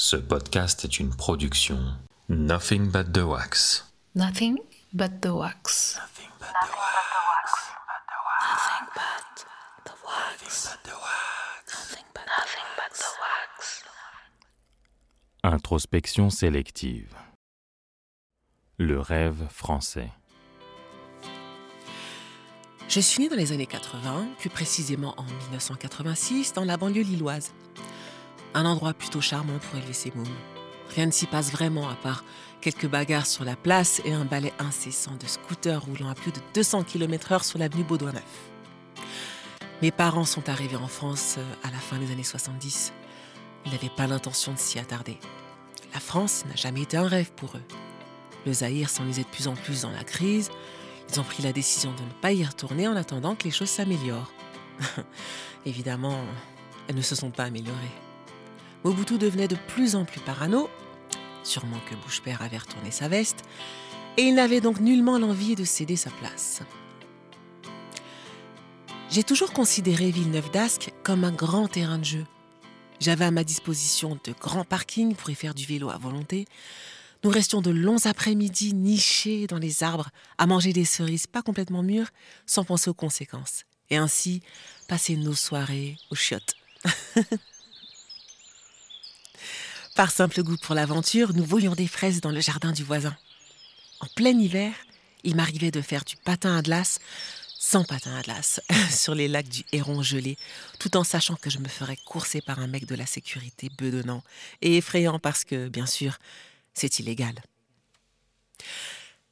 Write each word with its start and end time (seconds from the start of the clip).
Ce 0.00 0.14
podcast 0.14 0.84
est 0.84 1.00
une 1.00 1.12
production 1.12 1.80
Nothing 2.28 2.88
But 2.88 3.12
The 3.12 3.24
Wax. 3.24 3.84
Nothing 4.14 4.56
but 4.92 5.20
the 5.20 5.30
wax. 5.30 5.96
Nothing 5.96 6.30
but 6.38 6.46
the 6.46 6.68
wax. 6.78 7.52
Nothing 8.40 8.86
but 8.94 9.42
the 9.84 9.90
wax. 10.04 11.74
Nothing 11.74 12.04
but, 12.14 12.26
nothing 12.38 12.68
but 12.76 12.92
the 12.96 13.10
wax. 13.18 13.82
Introspection 15.42 16.30
sélective. 16.30 17.12
Le 18.78 19.00
rêve 19.00 19.48
français. 19.50 20.12
Je 22.88 23.00
suis 23.00 23.24
née 23.24 23.28
dans 23.28 23.34
les 23.34 23.50
années 23.50 23.66
80, 23.66 24.28
plus 24.38 24.48
précisément 24.48 25.14
en 25.16 25.24
1986, 25.24 26.52
dans 26.52 26.64
la 26.64 26.76
banlieue 26.76 27.02
lilloise. 27.02 27.52
Un 28.54 28.64
endroit 28.64 28.94
plutôt 28.94 29.20
charmant 29.20 29.58
pour 29.58 29.78
élever 29.78 29.92
ses 29.92 30.12
mômes. 30.14 30.26
Rien 30.94 31.06
ne 31.06 31.10
s'y 31.10 31.26
passe 31.26 31.52
vraiment 31.52 31.88
à 31.88 31.94
part 31.94 32.24
quelques 32.60 32.88
bagarres 32.88 33.26
sur 33.26 33.44
la 33.44 33.56
place 33.56 34.00
et 34.04 34.12
un 34.12 34.24
balai 34.24 34.52
incessant 34.58 35.14
de 35.20 35.26
scooters 35.26 35.82
roulant 35.82 36.08
à 36.08 36.14
plus 36.14 36.32
de 36.32 36.40
200 36.54 36.84
km/h 36.84 37.44
sur 37.44 37.58
l'avenue 37.58 37.84
Baudouin-Neuf. 37.84 38.50
Mes 39.80 39.92
parents 39.92 40.24
sont 40.24 40.48
arrivés 40.48 40.76
en 40.76 40.88
France 40.88 41.36
euh, 41.38 41.44
à 41.62 41.70
la 41.70 41.78
fin 41.78 41.98
des 41.98 42.10
années 42.10 42.24
70. 42.24 42.92
Ils 43.64 43.72
n'avaient 43.72 43.90
pas 43.96 44.06
l'intention 44.08 44.52
de 44.52 44.58
s'y 44.58 44.78
attarder. 44.78 45.18
La 45.94 46.00
France 46.00 46.44
n'a 46.46 46.56
jamais 46.56 46.82
été 46.82 46.96
un 46.96 47.06
rêve 47.06 47.30
pour 47.32 47.56
eux. 47.56 47.62
Le 48.44 48.52
Zaïre 48.52 48.90
s'enlisait 48.90 49.22
de 49.22 49.28
plus 49.28 49.46
en 49.46 49.54
plus 49.54 49.82
dans 49.82 49.90
la 49.90 50.04
crise. 50.04 50.50
Ils 51.10 51.20
ont 51.20 51.24
pris 51.24 51.42
la 51.42 51.52
décision 51.52 51.92
de 51.92 52.02
ne 52.02 52.20
pas 52.20 52.32
y 52.32 52.44
retourner 52.44 52.88
en 52.88 52.96
attendant 52.96 53.34
que 53.34 53.44
les 53.44 53.50
choses 53.50 53.70
s'améliorent. 53.70 54.32
Évidemment, 55.66 56.24
elles 56.88 56.96
ne 56.96 57.02
se 57.02 57.14
sont 57.14 57.30
pas 57.30 57.44
améliorées. 57.44 58.07
Mobutu 58.84 59.18
devenait 59.18 59.48
de 59.48 59.56
plus 59.68 59.96
en 59.96 60.04
plus 60.04 60.20
parano, 60.20 60.68
sûrement 61.42 61.80
que 61.88 61.94
Bouche-Père 61.96 62.42
avait 62.42 62.58
retourné 62.58 62.90
sa 62.90 63.08
veste, 63.08 63.42
et 64.16 64.22
il 64.22 64.34
n'avait 64.34 64.60
donc 64.60 64.80
nullement 64.80 65.18
l'envie 65.18 65.56
de 65.56 65.64
céder 65.64 65.96
sa 65.96 66.10
place. 66.10 66.62
J'ai 69.10 69.22
toujours 69.22 69.52
considéré 69.52 70.10
Villeneuve 70.10 70.50
d'Ascq 70.50 70.92
comme 71.02 71.24
un 71.24 71.32
grand 71.32 71.66
terrain 71.68 71.98
de 71.98 72.04
jeu. 72.04 72.26
J'avais 73.00 73.24
à 73.24 73.30
ma 73.30 73.44
disposition 73.44 74.18
de 74.24 74.32
grands 74.32 74.64
parkings 74.64 75.14
pour 75.14 75.30
y 75.30 75.34
faire 75.34 75.54
du 75.54 75.64
vélo 75.64 75.88
à 75.88 75.98
volonté. 75.98 76.46
Nous 77.24 77.30
restions 77.30 77.62
de 77.62 77.70
longs 77.70 78.06
après-midi 78.06 78.74
nichés 78.74 79.46
dans 79.46 79.58
les 79.58 79.82
arbres 79.82 80.10
à 80.36 80.46
manger 80.46 80.72
des 80.72 80.84
cerises 80.84 81.26
pas 81.26 81.42
complètement 81.42 81.82
mûres 81.82 82.10
sans 82.46 82.64
penser 82.64 82.90
aux 82.90 82.94
conséquences. 82.94 83.64
Et 83.90 83.96
ainsi 83.96 84.42
passer 84.88 85.16
nos 85.16 85.34
soirées 85.34 85.96
aux 86.10 86.14
chiottes. 86.14 86.54
Par 89.98 90.12
simple 90.12 90.44
goût 90.44 90.56
pour 90.56 90.76
l'aventure, 90.76 91.34
nous 91.34 91.44
voyions 91.44 91.74
des 91.74 91.88
fraises 91.88 92.20
dans 92.20 92.30
le 92.30 92.40
jardin 92.40 92.70
du 92.70 92.84
voisin. 92.84 93.16
En 93.98 94.06
plein 94.14 94.30
hiver, 94.30 94.72
il 95.24 95.34
m'arrivait 95.34 95.72
de 95.72 95.80
faire 95.80 96.04
du 96.04 96.14
patin 96.14 96.56
à 96.56 96.62
glace, 96.62 97.00
sans 97.58 97.82
patin 97.82 98.14
à 98.14 98.22
glace, 98.22 98.60
sur 98.92 99.16
les 99.16 99.26
lacs 99.26 99.48
du 99.48 99.64
Héron 99.72 100.00
gelé, 100.00 100.38
tout 100.78 100.96
en 100.96 101.02
sachant 101.02 101.34
que 101.34 101.50
je 101.50 101.58
me 101.58 101.66
ferais 101.66 101.96
courser 102.06 102.40
par 102.40 102.60
un 102.60 102.68
mec 102.68 102.86
de 102.86 102.94
la 102.94 103.06
sécurité 103.06 103.72
bedonnant 103.76 104.22
et 104.62 104.76
effrayant 104.76 105.18
parce 105.18 105.42
que, 105.42 105.66
bien 105.66 105.86
sûr, 105.86 106.18
c'est 106.74 107.00
illégal. 107.00 107.34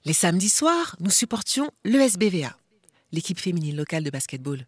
Les 0.05 0.15
samedis 0.15 0.49
soirs, 0.49 0.97
nous 0.99 1.13
supportions 1.13 1.71
l'ESBVA, 1.85 2.57
l'équipe 3.13 3.39
féminine 3.39 3.77
locale 3.77 4.03
de 4.03 4.11
basketball. 4.11 4.67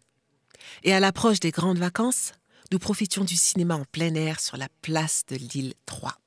Et 0.83 0.93
à 0.93 1.01
l'approche 1.01 1.41
des 1.41 1.51
grandes 1.51 1.79
vacances, 1.79 2.31
nous 2.71 2.79
profitions 2.79 3.23
du 3.23 3.35
cinéma 3.35 3.75
en 3.75 3.85
plein 3.85 4.13
air 4.15 4.39
sur 4.39 4.57
la 4.57 4.69
place 4.81 5.23
de 5.27 5.35
l'île 5.35 5.73
3. 5.85 6.19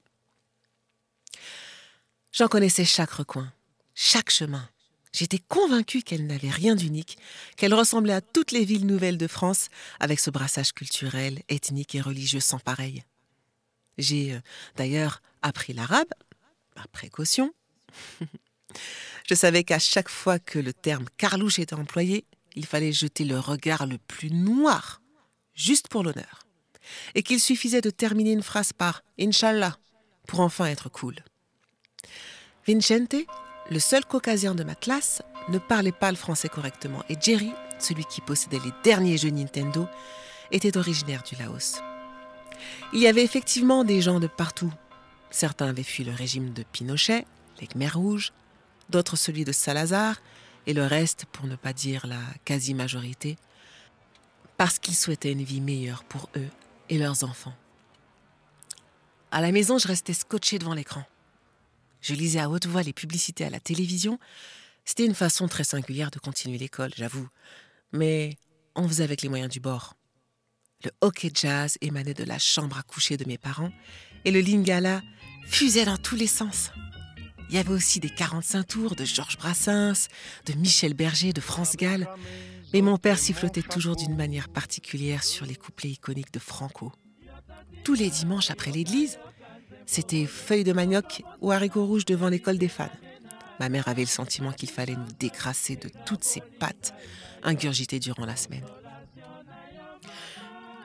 J'en 2.33 2.49
connaissais 2.49 2.85
chaque 2.85 3.11
recoin, 3.11 3.53
chaque 3.95 4.31
chemin. 4.31 4.69
J'étais 5.13 5.39
convaincue 5.39 6.03
qu'elle 6.03 6.27
n'avait 6.27 6.51
rien 6.51 6.75
d'unique, 6.75 7.19
qu'elle 7.57 7.75
ressemblait 7.75 8.15
à 8.15 8.23
toutes 8.23 8.51
les 8.51 8.65
villes 8.65 8.87
nouvelles 8.87 9.19
de 9.19 9.27
France, 9.27 9.69
avec 10.01 10.19
ce 10.19 10.31
brassage 10.31 10.73
culturel, 10.73 11.43
ethnique 11.51 11.95
et 11.95 12.01
religieux 12.01 12.41
sans 12.41 12.59
pareil. 12.59 13.05
J'ai 13.99 14.33
euh, 14.33 14.41
d'ailleurs 14.77 15.21
appris 15.43 15.75
l'arabe, 15.75 16.09
par 16.75 16.89
précaution. 16.89 17.53
Je 19.29 19.35
savais 19.35 19.65
qu'à 19.65 19.79
chaque 19.79 20.09
fois 20.09 20.39
que 20.39 20.59
le 20.59 20.73
terme 20.73 21.05
carlouche 21.19 21.59
était 21.59 21.75
employé, 21.75 22.25
il 22.55 22.65
fallait 22.65 22.93
jeter 22.93 23.27
le 23.27 23.39
regard 23.39 23.87
le 23.87 23.99
plus 23.99 24.31
noir, 24.31 25.02
juste 25.55 25.89
pour 25.89 26.03
l'honneur, 26.03 26.47
et 27.15 27.23
qu'il 27.23 27.41
suffisait 27.41 27.81
de 27.81 27.91
terminer 27.91 28.33
une 28.33 28.43
phrase 28.43 28.73
par 28.73 29.03
Inch'Allah 29.19 29.77
pour 30.27 30.41
enfin 30.41 30.67
être 30.67 30.89
cool. 30.89 31.17
Vincente, 32.67 33.17
le 33.71 33.79
seul 33.79 34.05
caucasien 34.05 34.55
de 34.55 34.65
ma 34.65 34.75
classe, 34.75 35.23
ne 35.49 35.59
parlait 35.59 35.93
pas 35.93 36.11
le 36.11 36.17
français 36.17 36.49
correctement, 36.49 37.03
et 37.09 37.17
Jerry, 37.21 37.53
celui 37.79 38.05
qui 38.05 38.21
possédait 38.21 38.61
les 38.65 38.73
derniers 38.85 39.19
jeux 39.19 39.31
Nintendo, 39.31 39.89
était 40.51 40.77
originaire 40.77 41.23
du 41.23 41.35
Laos. 41.37 41.81
Il 42.93 43.01
y 43.01 43.07
avait 43.07 43.25
effectivement 43.25 43.85
des 43.85 44.01
gens 44.01 44.21
de 44.21 44.27
partout. 44.27 44.73
Certains 45.31 45.69
avaient 45.69 45.83
fui 45.83 46.05
le 46.05 46.13
régime 46.13 46.53
de 46.53 46.63
Pinochet, 46.63 47.27
les 47.61 47.67
Khmers 47.67 47.97
rouges, 47.97 48.33
d'autres 48.91 49.17
celui 49.17 49.45
de 49.45 49.53
Salazar, 49.53 50.17
et 50.67 50.75
le 50.75 50.87
reste, 50.87 51.25
pour 51.33 51.47
ne 51.47 51.57
pas 51.57 51.73
dire 51.73 52.07
la 52.07 52.21
quasi-majorité, 52.45 53.37
parce 54.63 54.79
qu'ils 54.79 54.95
souhaitaient 54.95 55.33
une 55.33 55.43
vie 55.43 55.61
meilleure 55.61 56.05
pour 56.05 56.29
eux 56.37 56.49
et 56.89 56.97
leurs 56.97 57.25
enfants. 57.25 57.53
À 59.33 59.41
la 59.41 59.51
maison, 59.51 59.77
je 59.77 59.89
restais 59.89 60.13
scotché 60.13 60.61
devant 60.61 60.73
l'écran. 60.73 61.03
Je 62.01 62.15
lisais 62.15 62.39
à 62.39 62.49
haute 62.49 62.69
voix 62.69 62.85
les 62.85 62.93
publicités 62.93 63.45
à 63.45 63.51
la 63.51 63.59
télévision. 63.59 64.21
C'était 64.85 65.05
une 65.05 65.17
façon 65.17 65.49
très 65.49 65.65
singulière 65.65 66.13
de 66.13 66.21
continuer 66.21 66.59
l'école, 66.59 66.93
j'avoue. 66.97 67.27
Mais 67.91 68.37
on 68.77 68.87
faisait 68.87 69.03
avec 69.03 69.23
les 69.23 69.29
moyens 69.29 69.51
du 69.51 69.59
bord. 69.59 69.97
Le 70.85 70.93
hockey 71.01 71.33
jazz 71.35 71.77
émanait 71.81 72.15
de 72.15 72.23
la 72.23 72.39
chambre 72.39 72.79
à 72.79 72.85
coucher 72.85 73.17
de 73.17 73.25
mes 73.25 73.39
parents 73.39 73.73
et 74.25 74.31
le 74.31 74.39
lingala 74.39 75.03
fusait 75.45 75.87
dans 75.87 75.99
tous 75.99 76.15
les 76.15 76.29
sens. 76.29 76.71
Il 77.49 77.57
y 77.57 77.59
avait 77.59 77.73
aussi 77.73 77.99
des 77.99 78.11
45 78.11 78.63
tours 78.63 78.95
de 78.95 79.05
Georges 79.05 79.39
Brassens, 79.39 80.07
de 80.47 80.53
Michel 80.53 80.95
Berger, 80.95 81.33
de 81.33 81.41
France 81.41 81.77
Gall. 81.77 82.09
Mais 82.73 82.81
mon 82.81 82.97
père 82.97 83.19
sifflotait 83.19 83.63
toujours 83.63 83.97
d'une 83.97 84.17
manière 84.17 84.49
particulière 84.49 85.25
sur 85.25 85.45
les 85.45 85.57
couplets 85.57 85.91
iconiques 85.91 86.33
de 86.33 86.39
Franco. 86.39 86.93
Tous 87.85 87.95
les 87.95 88.09
dimanches 88.09 88.51
après 88.51 88.71
l'église, 88.71 89.19
c'était 89.87 90.25
feuilles 90.27 90.65
de 90.65 90.73
manioc 90.73 91.23
ou 91.41 91.51
haricots 91.51 91.85
rouges 91.85 92.05
devant 92.05 92.29
l'école 92.29 92.59
des 92.59 92.69
fans. 92.69 92.89
Ma 93.61 93.69
mère 93.69 93.89
avait 93.89 94.03
le 94.03 94.09
sentiment 94.09 94.53
qu'il 94.53 94.71
fallait 94.71 94.97
nous 94.97 95.13
décrasser 95.19 95.77
de 95.77 95.91
toutes 96.07 96.25
ces 96.25 96.41
pâtes 96.41 96.95
ingurgitées 97.43 98.01
durant 98.01 98.25
la 98.25 98.37
semaine. 98.37 98.65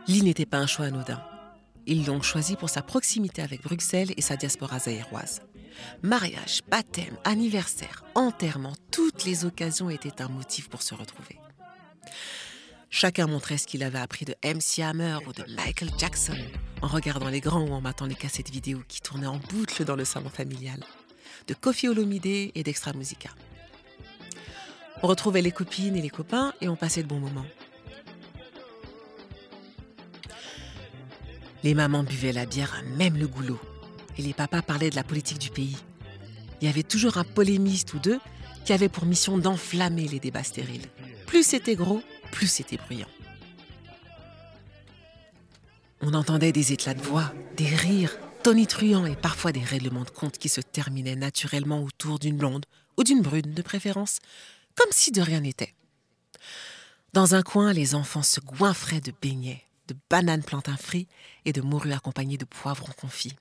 Lille 0.07 0.25
n'était 0.25 0.45
pas 0.45 0.57
un 0.57 0.67
choix 0.67 0.85
anodin. 0.85 1.21
Ils 1.85 2.05
l'ont 2.05 2.21
choisi 2.21 2.55
pour 2.55 2.69
sa 2.69 2.81
proximité 2.81 3.41
avec 3.41 3.63
Bruxelles 3.63 4.13
et 4.17 4.21
sa 4.21 4.35
diaspora 4.35 4.79
zaïroise. 4.79 5.41
Mariage, 6.01 6.61
baptême, 6.69 7.17
anniversaire, 7.23 8.03
enterrement, 8.15 8.73
toutes 8.91 9.25
les 9.25 9.45
occasions 9.45 9.89
étaient 9.89 10.21
un 10.21 10.27
motif 10.27 10.69
pour 10.69 10.81
se 10.81 10.95
retrouver. 10.95 11.37
Chacun 12.89 13.27
montrait 13.27 13.57
ce 13.57 13.67
qu'il 13.67 13.83
avait 13.83 13.99
appris 13.99 14.25
de 14.25 14.35
MC 14.43 14.79
Hammer 14.79 15.17
ou 15.27 15.33
de 15.33 15.43
Michael 15.55 15.91
Jackson, 15.97 16.37
en 16.81 16.87
regardant 16.87 17.29
les 17.29 17.41
grands 17.41 17.61
ou 17.61 17.73
en 17.73 17.81
matant 17.81 18.05
les 18.05 18.15
cassettes 18.15 18.49
vidéo 18.49 18.81
qui 18.87 19.01
tournaient 19.01 19.27
en 19.27 19.37
boucle 19.37 19.83
dans 19.83 19.95
le 19.95 20.05
salon 20.05 20.29
familial, 20.29 20.79
de 21.47 21.53
Kofi 21.53 21.87
Olomide 21.89 22.25
et 22.25 22.63
d'Extra 22.63 22.93
Musica. 22.93 23.29
On 25.03 25.07
retrouvait 25.07 25.41
les 25.41 25.51
copines 25.51 25.95
et 25.95 26.01
les 26.01 26.09
copains 26.09 26.53
et 26.61 26.69
on 26.69 26.75
passait 26.75 27.03
de 27.03 27.07
bons 27.07 27.19
moments. 27.19 27.45
Les 31.63 31.73
mamans 31.73 32.03
buvaient 32.03 32.33
la 32.33 32.45
bière 32.45 32.73
à 32.73 32.81
même 32.81 33.17
le 33.17 33.27
goulot 33.27 33.59
et 34.17 34.21
les 34.21 34.33
papas 34.33 34.61
parlaient 34.61 34.89
de 34.89 34.95
la 34.95 35.03
politique 35.03 35.39
du 35.39 35.49
pays. 35.49 35.77
Il 36.61 36.67
y 36.67 36.69
avait 36.69 36.83
toujours 36.83 37.17
un 37.17 37.23
polémiste 37.23 37.93
ou 37.93 37.99
deux 37.99 38.19
qui 38.65 38.73
avait 38.73 38.89
pour 38.89 39.05
mission 39.05 39.37
d'enflammer 39.37 40.07
les 40.07 40.19
débats 40.19 40.43
stériles. 40.43 40.87
Plus 41.27 41.45
c'était 41.45 41.75
gros, 41.75 42.01
plus 42.31 42.47
c'était 42.47 42.77
bruyant. 42.77 43.07
On 46.01 46.13
entendait 46.13 46.53
des 46.53 46.73
éclats 46.73 46.93
de 46.93 47.01
voix, 47.01 47.33
des 47.57 47.67
rires 47.67 48.17
tonitruants 48.43 49.05
et 49.05 49.15
parfois 49.15 49.51
des 49.51 49.63
règlements 49.63 50.05
de 50.05 50.09
compte 50.09 50.37
qui 50.37 50.47
se 50.47 50.61
terminaient 50.61 51.15
naturellement 51.17 51.83
autour 51.83 52.17
d'une 52.17 52.37
blonde 52.37 52.65
ou 52.97 53.03
d'une 53.03 53.21
brune 53.21 53.53
de 53.53 53.61
préférence, 53.61 54.19
comme 54.75 54.91
si 54.91 55.11
de 55.11 55.21
rien 55.21 55.41
n'était. 55.41 55.73
Dans 57.13 57.35
un 57.35 57.41
coin, 57.41 57.73
les 57.73 57.93
enfants 57.93 58.23
se 58.23 58.39
goinfraient 58.39 59.01
de 59.01 59.13
beignets, 59.21 59.63
de 59.87 59.95
bananes 60.09 60.43
plantains 60.43 60.77
frits 60.77 61.07
et 61.45 61.51
de 61.51 61.61
morues 61.61 61.93
accompagnées 61.93 62.37
de 62.37 62.45
poivrons 62.45 62.93
confits. 62.95 63.35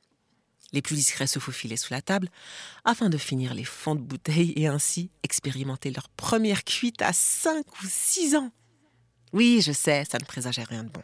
Les 0.73 0.83
plus 0.83 0.97
discrets 0.97 1.27
se 1.27 1.39
faufilaient 1.39 1.77
sous 1.77 1.93
la 1.93 2.03
table 2.03 2.29
afin 2.85 3.09
de 3.09 3.19
finir 3.19 3.55
les 3.55 3.65
fonds 3.65 3.95
de 3.95 4.01
bouteille 4.01 4.53
et 4.57 4.67
ainsi 4.67 5.11
expérimenter 5.23 5.91
leur 5.91 6.09
première 6.09 6.65
cuite 6.65 7.03
à 7.03 7.13
5 7.13 7.65
ou 7.83 7.87
6 7.89 8.37
ans. 8.37 8.51
Oui, 9.33 9.61
je 9.63 9.73
sais, 9.73 10.05
ça 10.11 10.19
ne 10.19 10.25
présageait 10.25 10.65
rien 10.65 10.85
de 10.85 10.89
bon. 10.89 11.03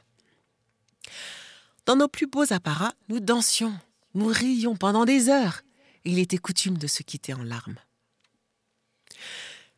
Dans 1.86 1.96
nos 1.96 2.08
plus 2.08 2.26
beaux 2.26 2.52
apparats, 2.52 2.94
nous 3.08 3.20
dansions, 3.20 3.78
Nous 4.14 4.26
rions 4.26 4.76
pendant 4.76 5.06
des 5.06 5.30
heures. 5.30 5.62
Il 6.04 6.18
était 6.18 6.36
coutume 6.36 6.76
de 6.76 6.86
se 6.86 7.02
quitter 7.02 7.32
en 7.32 7.42
larmes. 7.42 7.78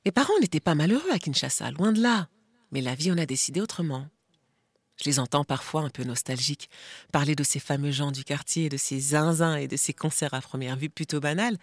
Mes 0.05 0.11
parents 0.13 0.39
n'étaient 0.41 0.61
pas 0.61 0.75
malheureux 0.75 1.11
à 1.13 1.19
Kinshasa, 1.19 1.71
loin 1.71 1.93
de 1.93 2.03
là. 2.03 2.29
Mais 2.73 2.81
la 2.81 2.95
vie 2.95 3.13
en 3.13 3.19
a 3.19 3.27
décidé 3.27 3.61
autrement. 3.61 4.09
Je 5.05 5.11
les 5.11 5.19
entends 5.19 5.45
parfois 5.45 5.83
un 5.83 5.91
peu 5.91 6.03
nostalgiques 6.03 6.71
parler 7.13 7.35
de 7.35 7.43
ces 7.43 7.61
fameux 7.61 7.91
gens 7.91 8.11
du 8.11 8.25
quartier, 8.25 8.71
de 8.71 8.79
ces 8.79 8.99
zinzins 8.99 9.57
et 9.57 9.69
de 9.69 9.77
ces 9.77 9.93
concerts 9.93 10.33
à 10.33 10.41
première 10.41 10.77
vue 10.77 10.89
plutôt 10.89 11.21
banals, 11.21 11.59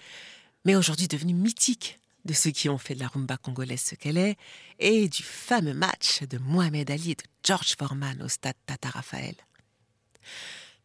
mais 0.64 0.76
aujourd'hui 0.76 1.08
devenus 1.08 1.36
mythiques, 1.36 2.00
de 2.26 2.34
ceux 2.34 2.52
qui 2.52 2.70
ont 2.70 2.78
fait 2.78 2.94
de 2.94 3.00
la 3.00 3.08
rumba 3.08 3.38
congolaise 3.38 3.82
ce 3.82 3.96
qu'elle 3.96 4.20
est, 4.20 4.38
et 4.78 5.10
du 5.10 5.24
fameux 5.24 5.74
match 5.74 6.22
de 6.22 6.38
Mohamed 6.38 6.92
Ali 6.92 7.12
et 7.12 7.16
de 7.16 7.24
George 7.44 7.76
Foreman 7.80 8.22
au 8.22 8.28
stade 8.28 8.54
Tata 8.68 8.90
Raphaël. 8.90 9.36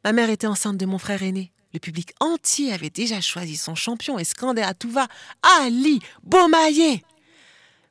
Ma 0.03 0.13
mère 0.13 0.31
était 0.31 0.47
enceinte 0.47 0.79
de 0.79 0.87
mon 0.87 0.99
frère 0.99 1.23
aîné. 1.23 1.53
Le 1.75 1.79
public 1.79 2.15
entier 2.21 2.73
avait 2.73 2.89
déjà 2.89 3.21
choisi 3.21 3.57
son 3.57 3.75
champion 3.75 4.19
et 4.19 4.25
scandait 4.25 4.63
à 4.63 4.73
tout 4.73 4.91
va 4.91 5.09
Ali 5.61 6.01
Beaumaillé 6.23 7.05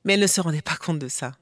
Mais 0.05 0.13
elle 0.13 0.21
ne 0.21 0.27
se 0.27 0.41
rendait 0.41 0.63
pas 0.63 0.77
compte 0.77 0.97
de 0.97 1.07
ça. 1.07 1.33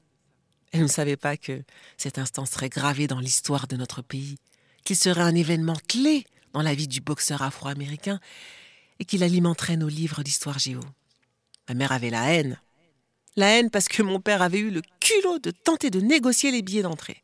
Elle 0.74 0.82
ne 0.82 0.88
savait 0.88 1.16
pas 1.16 1.36
que 1.36 1.62
cet 1.96 2.18
instant 2.18 2.46
serait 2.46 2.68
gravé 2.68 3.06
dans 3.06 3.20
l'histoire 3.20 3.68
de 3.68 3.76
notre 3.76 4.02
pays, 4.02 4.38
qu'il 4.82 4.96
serait 4.96 5.20
un 5.22 5.36
événement 5.36 5.76
clé 5.86 6.26
dans 6.52 6.62
la 6.62 6.74
vie 6.74 6.88
du 6.88 7.00
boxeur 7.00 7.42
afro-américain 7.42 8.18
et 8.98 9.04
qu'il 9.04 9.22
alimenterait 9.22 9.76
nos 9.76 9.88
livres 9.88 10.24
d'histoire 10.24 10.58
géo. 10.58 10.80
Ma 11.68 11.76
mère 11.76 11.92
avait 11.92 12.10
la 12.10 12.32
haine. 12.32 12.60
La 13.36 13.56
haine 13.56 13.70
parce 13.70 13.86
que 13.86 14.02
mon 14.02 14.18
père 14.18 14.42
avait 14.42 14.58
eu 14.58 14.70
le 14.70 14.82
culot 14.98 15.38
de 15.38 15.52
tenter 15.52 15.90
de 15.90 16.00
négocier 16.00 16.50
les 16.50 16.62
billets 16.62 16.82
d'entrée. 16.82 17.22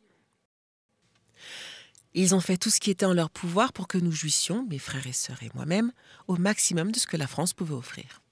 Ils 2.14 2.36
ont 2.36 2.40
fait 2.40 2.56
tout 2.56 2.70
ce 2.70 2.78
qui 2.78 2.92
était 2.92 3.06
en 3.06 3.14
leur 3.14 3.30
pouvoir 3.30 3.72
pour 3.72 3.88
que 3.88 3.98
nous 3.98 4.12
jouissions, 4.12 4.64
mes 4.70 4.78
frères 4.78 5.08
et 5.08 5.12
sœurs 5.12 5.42
et 5.42 5.50
moi-même, 5.54 5.90
au 6.28 6.36
maximum 6.36 6.92
de 6.92 7.00
ce 7.00 7.08
que 7.08 7.16
la 7.16 7.26
France 7.26 7.52
pouvait 7.52 7.74
offrir. 7.74 8.22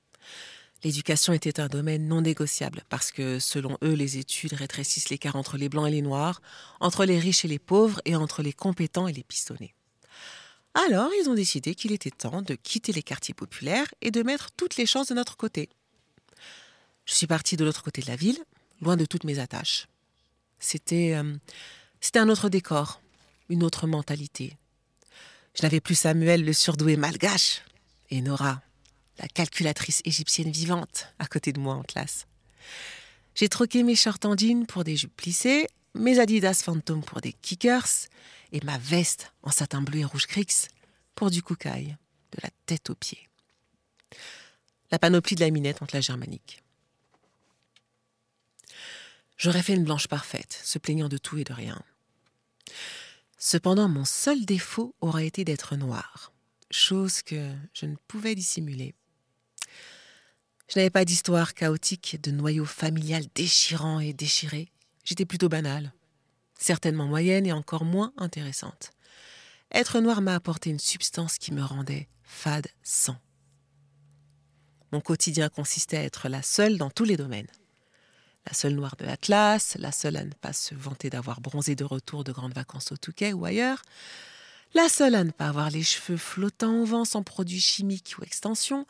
L'éducation 0.85 1.33
était 1.33 1.59
un 1.59 1.67
domaine 1.67 2.07
non 2.07 2.21
négociable 2.21 2.85
parce 2.89 3.11
que, 3.11 3.41
selon 3.41 3.77
eux, 3.83 3.95
les 3.95 4.19
études 4.19 4.53
rétrécissent 4.53 5.11
l'écart 5.11 5.35
entre 5.35 5.57
les 5.57 5.69
blancs 5.69 5.89
et 5.89 5.91
les 5.91 6.03
noirs, 6.03 6.41
entre 6.79 7.05
les 7.05 7.19
riches 7.19 7.45
et 7.45 7.49
les 7.49 7.59
pauvres 7.59 8.01
et 8.05 8.15
entre 8.15 8.43
les 8.43 8.53
compétents 8.53 9.09
et 9.09 9.13
les 9.13 9.25
pistonnés. 9.25 9.75
Alors, 10.75 11.11
ils 11.21 11.29
ont 11.29 11.35
décidé 11.35 11.75
qu'il 11.75 11.91
était 11.91 12.11
temps 12.11 12.43
de 12.43 12.55
quitter 12.55 12.93
les 12.93 13.03
quartiers 13.03 13.35
populaires 13.35 13.89
et 14.01 14.13
de 14.13 14.23
mettre 14.23 14.51
toutes 14.53 14.77
les 14.77 14.87
chances 14.87 15.09
de 15.09 15.15
notre 15.15 15.37
côté. 15.37 15.69
Je 17.07 17.15
suis 17.15 17.27
partie 17.27 17.57
de 17.57 17.65
l'autre 17.65 17.83
côté 17.83 18.01
de 18.01 18.07
la 18.07 18.17
ville, 18.17 18.39
loin 18.81 18.97
de 18.97 19.05
toutes 19.05 19.25
mes 19.25 19.41
attaches. 19.41 19.89
C'était, 20.61 21.15
euh, 21.17 21.35
c'était 22.01 22.21
un 22.21 22.29
autre 22.29 22.49
décor, 22.49 23.01
une 23.49 23.65
autre 23.65 23.89
mentalité. 23.89 24.57
Je 25.55 25.63
n'avais 25.63 25.81
plus 25.81 25.97
Samuel 25.97 26.45
le 26.45 26.53
surdoué 26.53 26.97
malgache 26.97 27.63
et 28.11 28.21
Nora, 28.21 28.61
la 29.19 29.29
calculatrice 29.29 30.03
égyptienne 30.05 30.51
vivante, 30.51 31.09
à 31.19 31.27
côté 31.27 31.53
de 31.53 31.61
moi 31.61 31.75
en 31.75 31.83
classe. 31.83 32.27
J'ai 33.35 33.49
troqué 33.49 33.83
mes 33.83 33.95
shorts 33.95 34.19
en 34.25 34.37
pour 34.67 34.85
des 34.85 34.97
jupes 34.97 35.17
plissées, 35.17 35.69
mes 35.95 36.19
Adidas 36.19 36.63
Phantom 36.65 37.03
pour 37.03 37.21
des 37.21 37.33
kickers 37.33 38.09
et 38.53 38.61
ma 38.65 38.79
veste 38.79 39.33
en 39.43 39.51
satin 39.51 39.83
bleu 39.83 40.01
et 40.01 40.05
rouge 40.05 40.27
crix 40.27 40.69
pour 41.15 41.31
du 41.31 41.43
koukaï, 41.43 41.97
de 42.33 42.39
la 42.43 42.51
tête 42.67 42.91
aux 42.91 42.95
pieds. 42.95 43.29
La 44.91 44.99
panoplie 44.99 45.37
de 45.37 45.41
la 45.41 45.51
minette 45.51 45.83
entre 45.83 45.97
la 45.97 46.01
germanique. 46.01 46.63
J'aurais 49.37 49.63
fait 49.63 49.75
une 49.75 49.85
blanche 49.85 50.09
parfaite, 50.09 50.61
se 50.65 50.79
plaignant 50.79 51.09
de 51.09 51.19
tout 51.19 51.39
et 51.39 51.45
de 51.45 51.53
rien. 51.53 51.81
Cependant, 53.39 53.89
mon 53.89 54.05
seul 54.05 54.45
défaut 54.45 54.97
aurait 55.01 55.27
été 55.27 55.45
d'être 55.45 55.77
noir, 55.77 56.33
chose 56.73 57.23
que 57.23 57.55
je 57.73 57.87
ne 57.87 57.95
pouvais 58.09 58.35
dissimuler. 58.35 58.95
Je 60.69 60.79
n'avais 60.79 60.91
pas 60.91 61.07
d'histoire 61.07 61.55
chaotique, 61.55 62.19
de 62.23 62.31
noyau 62.31 62.67
familial 62.67 63.25
déchirant 63.35 64.01
et 64.01 64.13
déchiré. 64.13 64.71
J'étais 65.03 65.25
plutôt 65.25 65.49
banale, 65.49 65.95
certainement 66.59 67.07
moyenne 67.07 67.47
et 67.47 67.53
encore 67.53 67.85
moins 67.85 68.13
intéressante. 68.19 68.91
Être 69.73 70.01
noir 70.01 70.21
m'a 70.21 70.35
apporté 70.35 70.69
une 70.69 70.79
substance 70.79 71.39
qui 71.39 71.53
me 71.53 71.63
rendait 71.63 72.09
fade 72.23 72.69
sans. 72.83 73.17
Mon 74.93 75.01
quotidien 75.01 75.49
consistait 75.49 75.97
à 75.97 76.03
être 76.03 76.29
la 76.29 76.43
seule 76.43 76.77
dans 76.77 76.91
tous 76.91 77.05
les 77.05 77.17
domaines. 77.17 77.51
La 78.47 78.53
seule 78.53 78.75
noire 78.75 78.97
de 78.97 79.05
la 79.05 79.17
classe, 79.17 79.77
la 79.79 79.93
seule 79.93 80.17
à 80.17 80.25
ne 80.25 80.33
pas 80.33 80.53
se 80.53 80.75
vanter 80.75 81.09
d'avoir 81.09 81.41
bronzé 81.41 81.77
de 81.77 81.85
retour 81.85 82.25
de 82.25 82.33
grandes 82.33 82.55
vacances 82.55 82.93
au 82.93 82.97
Touquet 82.97 83.33
ou 83.33 83.45
ailleurs, 83.47 83.83
la 84.75 84.91
seule 84.91 85.15
à 85.15 85.25
ne 85.25 85.31
pas 85.31 85.49
avoir 85.49 85.71
les 85.71 85.83
cheveux 85.83 86.19
flottants 86.19 86.81
au 86.81 86.85
vent 86.85 87.05
sans 87.07 87.23
produits 87.23 87.61
chimiques 87.61 88.17
ou 88.19 88.23
extensions, 88.23 88.87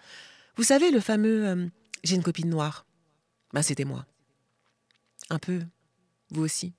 vous 0.58 0.64
savez, 0.64 0.90
le 0.90 0.98
fameux 0.98 1.46
euh, 1.46 1.68
J'ai 2.02 2.16
une 2.16 2.22
copine 2.24 2.50
noire. 2.50 2.84
Ben, 3.54 3.62
c'était 3.62 3.84
moi. 3.84 4.06
Un 5.30 5.38
peu. 5.38 5.62
Vous 6.32 6.42
aussi. 6.42 6.74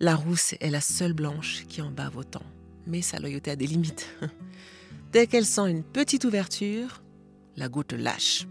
La 0.00 0.16
rousse 0.16 0.54
est 0.60 0.70
la 0.70 0.80
seule 0.80 1.12
blanche 1.12 1.64
qui 1.68 1.82
en 1.82 1.90
bave 1.90 2.16
autant. 2.16 2.42
Mais 2.86 3.02
sa 3.02 3.18
loyauté 3.18 3.50
a 3.50 3.56
des 3.56 3.66
limites. 3.66 4.08
Dès 5.12 5.26
qu'elle 5.26 5.44
sent 5.44 5.70
une 5.70 5.84
petite 5.84 6.24
ouverture, 6.24 7.02
la 7.54 7.68
goutte 7.68 7.92
lâche. 7.92 8.46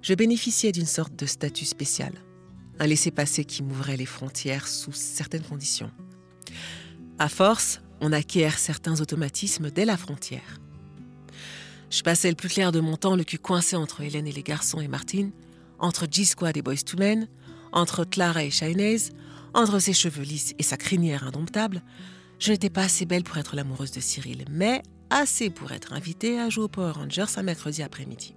Je 0.00 0.14
bénéficiais 0.14 0.70
d'une 0.70 0.86
sorte 0.86 1.16
de 1.16 1.26
statut 1.26 1.64
spécial. 1.64 2.12
Un 2.78 2.86
laissez-passer 2.86 3.44
qui 3.44 3.64
m'ouvrait 3.64 3.96
les 3.96 4.06
frontières 4.06 4.68
sous 4.68 4.92
certaines 4.92 5.42
conditions. 5.42 5.90
À 7.18 7.28
force, 7.28 7.80
on 8.00 8.12
acquiert 8.12 8.58
certains 8.58 9.00
automatismes 9.00 9.72
dès 9.72 9.84
la 9.84 9.96
frontière. 9.96 10.61
Je 11.92 12.00
passais 12.00 12.30
le 12.30 12.36
plus 12.36 12.48
clair 12.48 12.72
de 12.72 12.80
mon 12.80 12.96
temps 12.96 13.16
le 13.16 13.22
cul 13.22 13.36
coincé 13.36 13.76
entre 13.76 14.00
Hélène 14.00 14.26
et 14.26 14.32
les 14.32 14.42
garçons 14.42 14.80
et 14.80 14.88
Martine, 14.88 15.30
entre 15.78 16.06
G-Squad 16.10 16.56
et 16.56 16.62
Boys 16.62 16.76
to 16.86 16.96
Men, 16.96 17.28
entre 17.70 18.06
Clara 18.06 18.44
et 18.44 18.50
Chinese, 18.50 19.10
entre 19.52 19.78
ses 19.78 19.92
cheveux 19.92 20.22
lisses 20.22 20.54
et 20.58 20.62
sa 20.62 20.78
crinière 20.78 21.26
indomptable. 21.26 21.82
Je 22.38 22.50
n'étais 22.50 22.70
pas 22.70 22.84
assez 22.84 23.04
belle 23.04 23.24
pour 23.24 23.36
être 23.36 23.56
l'amoureuse 23.56 23.90
de 23.90 24.00
Cyril, 24.00 24.46
mais 24.50 24.82
assez 25.10 25.50
pour 25.50 25.72
être 25.72 25.92
invitée 25.92 26.40
à 26.40 26.48
jouer 26.48 26.64
au 26.64 26.68
Power 26.68 26.92
Rangers 26.92 27.26
un 27.36 27.42
mercredi 27.42 27.82
après-midi. 27.82 28.34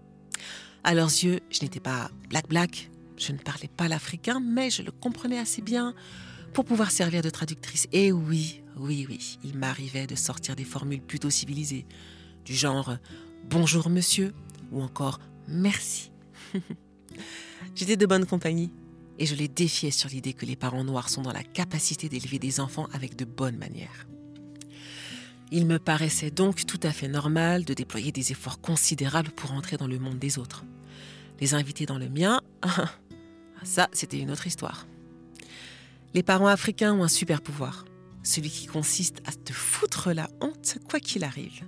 À 0.84 0.94
leurs 0.94 1.08
yeux, 1.08 1.40
je 1.50 1.62
n'étais 1.62 1.80
pas 1.80 2.12
black 2.30 2.50
black, 2.50 2.92
je 3.16 3.32
ne 3.32 3.38
parlais 3.38 3.70
pas 3.70 3.88
l'africain, 3.88 4.42
mais 4.42 4.70
je 4.70 4.82
le 4.82 4.92
comprenais 4.92 5.40
assez 5.40 5.62
bien 5.62 5.96
pour 6.52 6.66
pouvoir 6.66 6.92
servir 6.92 7.22
de 7.22 7.30
traductrice. 7.30 7.88
Et 7.94 8.12
oui, 8.12 8.64
oui, 8.76 9.06
oui, 9.08 9.40
il 9.46 9.58
m'arrivait 9.58 10.08
de 10.08 10.16
sortir 10.16 10.58
des 10.58 10.66
formules 10.66 11.02
plutôt 11.02 11.30
civilisées, 11.30 11.86
du 12.44 12.54
genre 12.54 12.98
bonjour 13.50 13.90
monsieur 13.90 14.34
ou 14.72 14.82
encore 14.82 15.20
merci. 15.48 16.12
J'étais 17.76 17.98
de 17.98 18.06
bonne 18.06 18.26
compagnie 18.26 18.72
et 19.20 19.26
je 19.26 19.36
les 19.36 19.48
défiais 19.48 19.92
sur 19.92 20.10
l'idée 20.10 20.34
que 20.34 20.46
les 20.46 20.56
parents 20.56 20.84
noirs 20.84 21.10
sont 21.10 21.22
dans 21.22 21.32
la 21.32 21.44
capacité 21.44 22.10
d'élever 22.10 22.40
des 22.40 22.60
enfants 22.60 22.88
avec 22.94 23.16
de 23.16 23.26
bonnes 23.26 23.58
manières. 23.58 24.08
Il 25.52 25.66
me 25.68 25.80
paraissait 25.80 26.32
donc 26.32 26.66
tout 26.66 26.80
à 26.84 26.92
fait 26.92 27.08
normal 27.08 27.66
de 27.66 27.74
déployer 27.74 28.12
des 28.12 28.32
efforts 28.32 28.60
considérables 28.60 29.32
pour 29.32 29.52
entrer 29.54 29.78
dans 29.78 29.88
le 29.88 30.00
monde 30.00 30.20
des 30.20 30.40
autres. 30.40 30.66
Les 31.40 31.54
inviter 31.54 31.86
dans 31.86 31.98
le 31.98 32.10
mien, 32.10 32.42
ça 33.64 33.88
c'était 33.94 34.20
une 34.20 34.32
autre 34.32 34.48
histoire. 34.48 34.88
Les 36.14 36.24
parents 36.24 36.48
africains 36.48 36.94
ont 36.94 37.04
un 37.04 37.10
super 37.10 37.42
pouvoir, 37.42 37.86
celui 38.24 38.50
qui 38.50 38.66
consiste 38.66 39.22
à 39.26 39.32
te 39.32 39.54
foutre 39.54 40.12
la 40.14 40.30
honte 40.42 40.78
quoi 40.90 41.00
qu'il 41.00 41.24
arrive. 41.24 41.64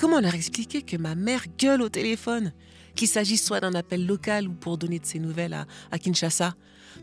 Comment 0.00 0.20
leur 0.20 0.34
expliquer 0.34 0.80
que 0.80 0.96
ma 0.96 1.14
mère 1.14 1.44
gueule 1.58 1.82
au 1.82 1.90
téléphone? 1.90 2.54
Qu'il 2.96 3.06
s'agisse 3.06 3.44
soit 3.44 3.60
d'un 3.60 3.74
appel 3.74 4.06
local 4.06 4.48
ou 4.48 4.54
pour 4.54 4.78
donner 4.78 4.98
de 4.98 5.04
ses 5.04 5.18
nouvelles 5.18 5.66
à, 5.90 5.98
Kinshasa, 5.98 6.54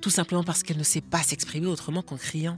tout 0.01 0.09
simplement 0.09 0.43
parce 0.43 0.63
qu'elle 0.63 0.79
ne 0.79 0.83
sait 0.83 1.01
pas 1.01 1.21
s'exprimer 1.21 1.67
autrement 1.67 2.01
qu'en 2.01 2.17
criant. 2.17 2.57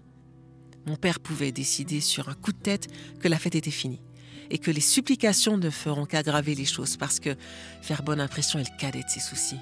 Mon 0.85 0.95
père 0.95 1.19
pouvait 1.19 1.51
décider 1.51 1.99
sur 1.99 2.29
un 2.29 2.35
coup 2.35 2.53
de 2.53 2.57
tête 2.57 2.87
que 3.19 3.27
la 3.27 3.37
fête 3.37 3.55
était 3.55 3.69
finie 3.69 4.01
et 4.49 4.59
que 4.59 4.71
les 4.71 4.79
supplications 4.79 5.57
ne 5.57 5.69
feront 5.69 6.05
qu'aggraver 6.05 6.55
les 6.55 6.65
choses 6.65 6.95
parce 6.95 7.19
que 7.19 7.35
faire 7.81 8.01
bonne 8.01 8.21
impression 8.21 8.59
est 8.59 8.71
le 8.71 8.79
cadet 8.79 9.03
de 9.03 9.09
ses 9.09 9.19
soucis. 9.19 9.59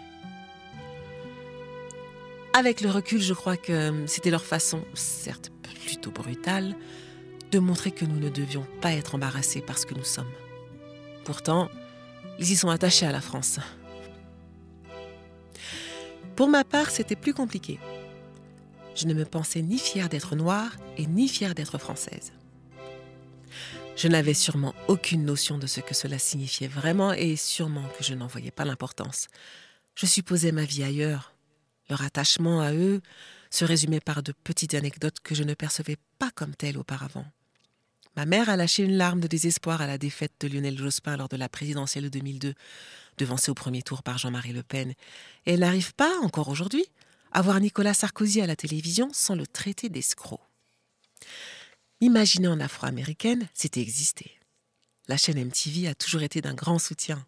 Avec 2.53 2.81
le 2.81 2.91
recul, 2.91 3.19
je 3.19 3.33
crois 3.33 3.57
que 3.57 4.05
c'était 4.05 4.29
leur 4.29 4.45
façon, 4.45 4.85
certes 4.93 5.51
plutôt 5.87 6.11
brutale, 6.11 6.75
de 7.51 7.57
montrer 7.57 7.89
que 7.89 8.05
nous 8.05 8.19
ne 8.19 8.29
devions 8.29 8.67
pas 8.79 8.93
être 8.93 9.15
embarrassés 9.15 9.63
parce 9.65 9.83
que 9.83 9.95
nous 9.95 10.05
sommes. 10.05 10.31
Pourtant, 11.27 11.69
ils 12.39 12.51
y 12.51 12.55
sont 12.55 12.69
attachés 12.69 13.05
à 13.05 13.11
la 13.11 13.19
France. 13.19 13.59
Pour 16.37 16.47
ma 16.47 16.63
part, 16.63 16.89
c'était 16.89 17.17
plus 17.17 17.33
compliqué. 17.33 17.81
Je 18.95 19.07
ne 19.07 19.13
me 19.13 19.25
pensais 19.25 19.61
ni 19.61 19.77
fière 19.77 20.07
d'être 20.07 20.37
noire 20.37 20.71
et 20.95 21.05
ni 21.05 21.27
fière 21.27 21.53
d'être 21.53 21.77
française. 21.79 22.31
Je 23.97 24.07
n'avais 24.07 24.33
sûrement 24.33 24.73
aucune 24.87 25.25
notion 25.25 25.57
de 25.57 25.67
ce 25.67 25.81
que 25.81 25.93
cela 25.93 26.17
signifiait 26.17 26.69
vraiment 26.69 27.11
et 27.11 27.35
sûrement 27.35 27.89
que 27.97 28.05
je 28.05 28.13
n'en 28.13 28.27
voyais 28.27 28.51
pas 28.51 28.63
l'importance. 28.63 29.27
Je 29.95 30.05
supposais 30.05 30.53
ma 30.53 30.63
vie 30.63 30.83
ailleurs. 30.83 31.33
Leur 31.89 32.03
attachement 32.03 32.61
à 32.61 32.71
eux 32.71 33.01
se 33.49 33.65
résumait 33.65 33.99
par 33.99 34.23
de 34.23 34.31
petites 34.45 34.75
anecdotes 34.75 35.19
que 35.19 35.35
je 35.35 35.43
ne 35.43 35.55
percevais 35.55 35.97
pas 36.19 36.31
comme 36.31 36.55
telles 36.55 36.77
auparavant. 36.77 37.25
Ma 38.17 38.25
mère 38.25 38.49
a 38.49 38.55
lâché 38.55 38.81
une 38.81 38.97
larme 38.97 39.19
de 39.19 39.27
désespoir 39.27 39.79
à 39.79 39.85
la 39.85 39.99
défaite 39.99 40.33
de 40.39 40.47
Lionel 40.47 40.75
Jospin 40.75 41.15
lors 41.17 41.29
de 41.29 41.37
la 41.37 41.49
présidentielle 41.49 42.05
de 42.05 42.09
2002, 42.09 42.55
devancée 43.19 43.51
au 43.51 43.53
premier 43.53 43.83
tour 43.83 44.01
par 44.01 44.17
Jean-Marie 44.17 44.53
Le 44.53 44.63
Pen. 44.63 44.95
Et 45.45 45.53
elle 45.53 45.59
n'arrive 45.59 45.93
pas, 45.93 46.17
encore 46.23 46.49
aujourd'hui, 46.49 46.83
à 47.31 47.43
voir 47.43 47.59
Nicolas 47.59 47.93
Sarkozy 47.93 48.41
à 48.41 48.47
la 48.47 48.55
télévision 48.55 49.09
sans 49.13 49.35
le 49.35 49.45
traiter 49.45 49.89
d'escroc. 49.89 50.41
Imaginer 52.01 52.47
en 52.47 52.59
afro-américaine, 52.59 53.47
c'était 53.53 53.81
exister. 53.81 54.31
La 55.07 55.17
chaîne 55.17 55.39
MTV 55.39 55.87
a 55.87 55.93
toujours 55.93 56.23
été 56.23 56.41
d'un 56.41 56.55
grand 56.55 56.79
soutien. 56.79 57.23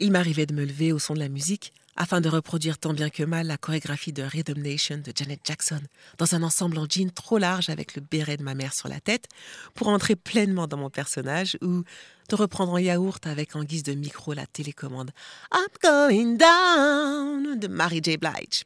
Il 0.00 0.12
m'arrivait 0.12 0.44
de 0.44 0.54
me 0.54 0.66
lever 0.66 0.92
au 0.92 0.98
son 0.98 1.14
de 1.14 1.18
la 1.18 1.30
musique 1.30 1.72
afin 1.98 2.20
de 2.20 2.28
reproduire 2.28 2.78
tant 2.78 2.94
bien 2.94 3.10
que 3.10 3.24
mal 3.24 3.48
la 3.48 3.58
chorégraphie 3.58 4.12
de 4.12 4.22
Rhythm 4.22 4.62
Nation 4.62 4.98
de 4.98 5.12
Janet 5.14 5.40
Jackson 5.44 5.80
dans 6.16 6.34
un 6.34 6.44
ensemble 6.44 6.78
en 6.78 6.86
jean 6.88 7.10
trop 7.10 7.38
large 7.38 7.68
avec 7.68 7.96
le 7.96 8.00
béret 8.00 8.36
de 8.36 8.44
ma 8.44 8.54
mère 8.54 8.72
sur 8.72 8.88
la 8.88 9.00
tête 9.00 9.26
pour 9.74 9.88
entrer 9.88 10.14
pleinement 10.14 10.68
dans 10.68 10.76
mon 10.76 10.90
personnage 10.90 11.58
ou 11.60 11.82
de 12.28 12.36
reprendre 12.36 12.72
en 12.72 12.78
yaourt 12.78 13.26
avec 13.26 13.56
en 13.56 13.64
guise 13.64 13.82
de 13.82 13.94
micro 13.94 14.32
la 14.32 14.46
télécommande 14.46 15.10
I'm 15.52 15.66
going 15.82 16.36
down 16.36 17.58
de 17.58 17.66
Mary 17.66 18.00
J. 18.02 18.16
Blige. 18.16 18.62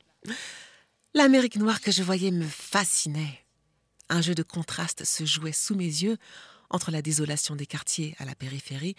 L'Amérique 1.15 1.57
noire 1.57 1.81
que 1.81 1.91
je 1.91 2.03
voyais 2.03 2.31
me 2.31 2.47
fascinait. 2.47 3.41
Un 4.11 4.21
jeu 4.21 4.35
de 4.35 4.43
contraste 4.43 5.05
se 5.05 5.25
jouait 5.25 5.53
sous 5.53 5.75
mes 5.75 5.85
yeux 5.85 6.19
entre 6.69 6.91
la 6.91 7.01
désolation 7.01 7.57
des 7.57 7.67
quartiers 7.67 8.15
à 8.19 8.27
la 8.27 8.35
périphérie 8.35 8.95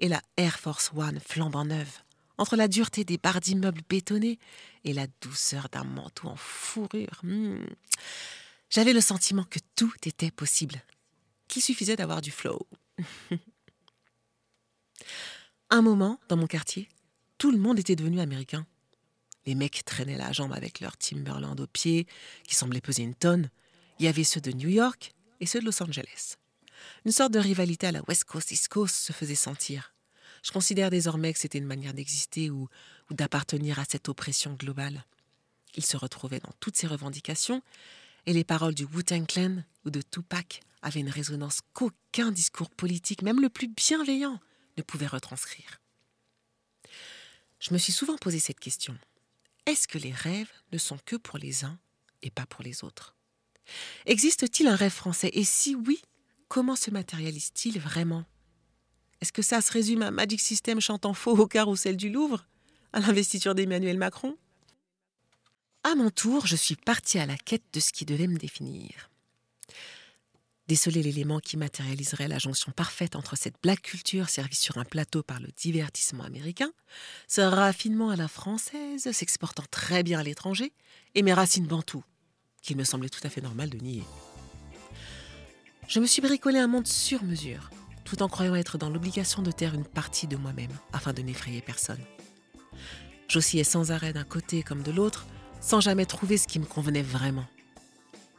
et 0.00 0.08
la 0.08 0.20
Air 0.36 0.58
Force 0.58 0.90
One 0.94 1.20
flambant 1.24 1.64
neuve, 1.64 2.00
entre 2.38 2.56
la 2.56 2.68
dureté 2.68 3.04
des 3.04 3.18
barres 3.18 3.40
d'immeubles 3.40 3.82
bétonnés 3.88 4.38
et 4.84 4.92
la 4.92 5.06
douceur 5.20 5.68
d'un 5.70 5.84
manteau 5.84 6.28
en 6.28 6.36
fourrure. 6.36 7.20
Hmm. 7.22 7.64
J'avais 8.70 8.92
le 8.92 9.00
sentiment 9.00 9.44
que 9.44 9.60
tout 9.74 9.92
était 10.04 10.30
possible, 10.30 10.82
qu'il 11.48 11.62
suffisait 11.62 11.96
d'avoir 11.96 12.20
du 12.20 12.30
flow. 12.30 12.66
Un 15.70 15.82
moment, 15.82 16.20
dans 16.28 16.36
mon 16.36 16.46
quartier, 16.46 16.88
tout 17.38 17.50
le 17.50 17.58
monde 17.58 17.78
était 17.78 17.96
devenu 17.96 18.20
américain. 18.20 18.66
Les 19.46 19.54
mecs 19.54 19.84
traînaient 19.84 20.16
la 20.16 20.32
jambe 20.32 20.52
avec 20.52 20.80
leur 20.80 20.96
Timberland 20.96 21.60
au 21.60 21.66
pied, 21.66 22.06
qui 22.44 22.54
semblait 22.54 22.80
peser 22.80 23.02
une 23.02 23.14
tonne. 23.14 23.50
Il 23.98 24.04
y 24.04 24.08
avait 24.08 24.24
ceux 24.24 24.40
de 24.40 24.52
New 24.52 24.68
York 24.68 25.14
et 25.40 25.46
ceux 25.46 25.60
de 25.60 25.64
Los 25.64 25.82
Angeles. 25.82 26.36
Une 27.04 27.12
sorte 27.12 27.32
de 27.32 27.38
rivalité 27.38 27.86
à 27.86 27.92
la 27.92 28.02
West 28.08 28.24
Coast 28.24 28.50
East 28.50 28.68
Coast 28.68 28.94
se 28.94 29.12
faisait 29.12 29.34
sentir. 29.34 29.95
Je 30.46 30.52
considère 30.52 30.90
désormais 30.90 31.32
que 31.32 31.40
c'était 31.40 31.58
une 31.58 31.66
manière 31.66 31.92
d'exister 31.92 32.50
ou, 32.50 32.68
d'appartenir 33.10 33.80
à 33.80 33.84
cette 33.84 34.08
oppression 34.08 34.54
globale. 34.54 35.04
Ils 35.74 35.84
se 35.84 35.96
retrouvaient 35.96 36.38
dans 36.38 36.52
toutes 36.60 36.76
ces 36.76 36.86
revendications 36.86 37.62
et 38.26 38.32
les 38.32 38.44
paroles 38.44 38.76
du 38.76 38.84
Wu-Tang 38.84 39.26
ou 39.84 39.90
de 39.90 40.00
Tupac 40.02 40.60
avaient 40.82 41.00
une 41.00 41.10
résonance 41.10 41.62
qu'aucun 41.72 42.30
discours 42.30 42.70
politique, 42.70 43.22
même 43.22 43.40
le 43.40 43.48
plus 43.48 43.66
bienveillant, 43.66 44.38
ne 44.76 44.82
pouvait 44.84 45.08
retranscrire. 45.08 45.80
Je 47.58 47.72
me 47.72 47.78
suis 47.78 47.92
souvent 47.92 48.16
posé 48.16 48.38
cette 48.38 48.60
question. 48.60 48.96
Est-ce 49.66 49.88
que 49.88 49.98
les 49.98 50.12
rêves 50.12 50.52
ne 50.70 50.78
sont 50.78 50.98
que 51.04 51.16
pour 51.16 51.38
les 51.38 51.64
uns 51.64 51.76
et 52.22 52.30
pas 52.30 52.46
pour 52.46 52.62
les 52.62 52.84
autres? 52.84 53.16
Existe-t-il 54.06 54.68
un 54.68 54.76
rêve 54.76 54.92
français? 54.92 55.30
Et 55.32 55.42
si 55.42 55.74
oui, 55.74 56.00
comment 56.46 56.76
se 56.76 56.92
matérialise-t-il 56.92 57.80
vraiment? 57.80 58.24
Est-ce 59.20 59.32
que 59.32 59.42
ça 59.42 59.60
se 59.60 59.72
résume 59.72 60.02
à 60.02 60.10
Magic 60.10 60.40
System 60.40 60.80
chantant 60.80 61.14
faux 61.14 61.36
au 61.36 61.46
carrousel 61.46 61.96
du 61.96 62.10
Louvre 62.10 62.46
À 62.92 63.00
l'investiture 63.00 63.54
d'Emmanuel 63.54 63.98
Macron? 63.98 64.36
À 65.84 65.94
mon 65.94 66.10
tour, 66.10 66.46
je 66.46 66.56
suis 66.56 66.76
partie 66.76 67.18
à 67.18 67.26
la 67.26 67.36
quête 67.36 67.64
de 67.72 67.80
ce 67.80 67.92
qui 67.92 68.04
devait 68.04 68.26
me 68.26 68.38
définir. 68.38 69.10
Déceler 70.68 71.00
l'élément 71.00 71.38
qui 71.38 71.56
matérialiserait 71.56 72.26
la 72.26 72.40
jonction 72.40 72.72
parfaite 72.72 73.14
entre 73.14 73.36
cette 73.36 73.54
black 73.62 73.82
culture 73.82 74.28
servie 74.28 74.56
sur 74.56 74.78
un 74.78 74.84
plateau 74.84 75.22
par 75.22 75.38
le 75.38 75.46
divertissement 75.56 76.24
américain, 76.24 76.72
ce 77.28 77.40
raffinement 77.40 78.10
à 78.10 78.16
la 78.16 78.26
française 78.26 79.08
s'exportant 79.12 79.62
très 79.70 80.02
bien 80.02 80.18
à 80.18 80.24
l'étranger, 80.24 80.72
et 81.14 81.22
mes 81.22 81.32
racines 81.32 81.68
bantoues, 81.68 82.02
qu'il 82.62 82.76
me 82.76 82.82
semblait 82.82 83.08
tout 83.08 83.20
à 83.22 83.30
fait 83.30 83.40
normal 83.40 83.70
de 83.70 83.78
nier. 83.78 84.02
Je 85.86 86.00
me 86.00 86.06
suis 86.06 86.20
bricolé 86.20 86.58
un 86.58 86.66
monde 86.66 86.88
sur 86.88 87.22
mesure, 87.22 87.70
tout 88.06 88.22
en 88.22 88.28
croyant 88.28 88.54
être 88.54 88.78
dans 88.78 88.88
l'obligation 88.88 89.42
de 89.42 89.50
taire 89.50 89.74
une 89.74 89.84
partie 89.84 90.26
de 90.26 90.36
moi-même, 90.36 90.72
afin 90.94 91.12
de 91.12 91.20
n'effrayer 91.20 91.60
personne. 91.60 92.00
J'oscillais 93.28 93.64
sans 93.64 93.90
arrêt 93.90 94.14
d'un 94.14 94.24
côté 94.24 94.62
comme 94.62 94.82
de 94.82 94.92
l'autre, 94.92 95.26
sans 95.60 95.80
jamais 95.80 96.06
trouver 96.06 96.38
ce 96.38 96.46
qui 96.46 96.58
me 96.58 96.64
convenait 96.64 97.02
vraiment. 97.02 97.46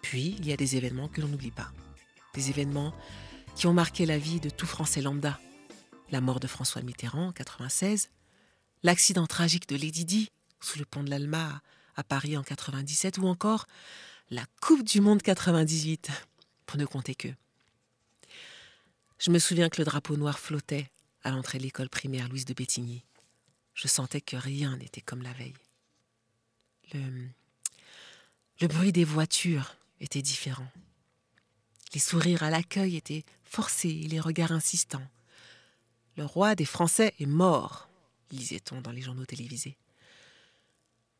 Puis, 0.01 0.35
il 0.39 0.47
y 0.47 0.53
a 0.53 0.57
des 0.57 0.75
événements 0.75 1.09
que 1.09 1.21
l'on 1.21 1.27
n'oublie 1.27 1.51
pas 1.51 1.71
des 2.37 2.51
événements 2.51 2.93
qui 3.55 3.65
ont 3.65 3.73
marqué 3.73 4.05
la 4.05 4.19
vie 4.19 4.39
de 4.39 4.49
tout 4.49 4.67
Français 4.67 5.01
lambda. 5.01 5.39
La 6.11 6.21
mort 6.21 6.39
de 6.39 6.47
François 6.47 6.83
Mitterrand 6.83 7.29
en 7.29 7.31
96, 7.31 8.09
l'accident 8.83 9.25
tragique 9.25 9.67
de 9.67 9.75
Lady 9.75 10.05
Di 10.05 10.29
sous 10.61 10.77
le 10.77 10.85
pont 10.85 11.03
de 11.03 11.09
l'Alma 11.09 11.61
à 11.95 12.03
Paris 12.03 12.37
en 12.37 12.43
97 12.43 13.17
ou 13.17 13.25
encore 13.25 13.65
la 14.29 14.43
Coupe 14.61 14.83
du 14.83 15.01
Monde 15.01 15.23
98, 15.23 16.09
pour 16.67 16.77
ne 16.77 16.85
compter 16.85 17.15
que. 17.15 17.29
Je 19.19 19.31
me 19.31 19.39
souviens 19.39 19.69
que 19.69 19.81
le 19.81 19.85
drapeau 19.85 20.15
noir 20.15 20.37
flottait 20.39 20.89
à 21.23 21.31
l'entrée 21.31 21.57
de 21.57 21.63
l'école 21.63 21.89
primaire 21.89 22.29
Louise 22.29 22.45
de 22.45 22.53
Bétigny. 22.53 23.03
Je 23.73 23.87
sentais 23.87 24.21
que 24.21 24.35
rien 24.35 24.77
n'était 24.77 25.01
comme 25.01 25.23
la 25.23 25.33
veille. 25.33 25.53
Le, 26.93 27.27
le 28.61 28.67
bruit 28.67 28.91
des 28.91 29.03
voitures 29.03 29.75
était 29.99 30.21
différent. 30.21 30.71
Les 31.93 31.99
sourires 31.99 32.43
à 32.43 32.49
l'accueil 32.49 32.95
étaient 32.95 33.25
forcés 33.43 33.89
et 33.89 34.07
les 34.07 34.19
regards 34.19 34.51
insistants. 34.51 35.07
Le 36.15 36.25
roi 36.25 36.55
des 36.55 36.65
Français 36.65 37.13
est 37.19 37.25
mort, 37.25 37.89
lisait-on 38.31 38.81
dans 38.81 38.91
les 38.91 39.01
journaux 39.01 39.25
télévisés. 39.25 39.77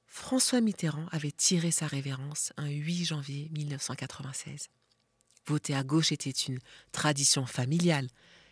François 0.07 0.61
Mitterrand 0.61 1.05
avait 1.11 1.31
tiré 1.31 1.71
sa 1.71 1.85
révérence 1.85 2.53
un 2.57 2.69
8 2.69 3.05
janvier 3.05 3.49
1996. 3.51 4.69
Voter 5.47 5.75
à 5.75 5.83
gauche 5.83 6.11
était 6.11 6.29
une 6.29 6.59
tradition 6.91 7.45
familiale 7.45 8.09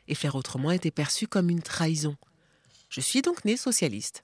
et 0.08 0.16
faire 0.16 0.36
autrement 0.36 0.72
était 0.72 0.92
perçu 0.92 1.28
comme 1.28 1.50
une 1.50 1.62
trahison. 1.62 2.16
Je 2.90 3.02
suis 3.02 3.22
donc 3.22 3.44
né 3.44 3.58
socialiste. 3.58 4.24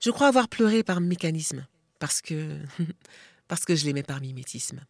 Je 0.00 0.10
crois 0.10 0.28
avoir 0.28 0.48
pleuré 0.48 0.82
par 0.82 1.00
mécanisme, 1.00 1.66
parce 1.98 2.20
que, 2.20 2.58
parce 3.48 3.64
que 3.64 3.76
je 3.76 3.84
l'aimais 3.84 4.02
par 4.02 4.20
mimétisme. 4.20 4.84